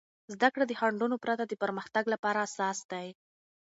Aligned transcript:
زده 0.33 0.47
کړه 0.53 0.65
د 0.67 0.73
خنډونو 0.79 1.15
پرته 1.23 1.43
د 1.47 1.53
پرمختګ 1.63 2.03
لپاره 2.13 2.43
اساس 2.47 2.77
دی. 2.91 3.07